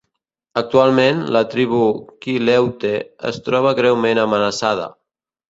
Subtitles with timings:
[0.59, 1.81] Actualment, la tribu
[2.27, 2.95] Quileute
[3.33, 4.91] es troba greument amenaçada.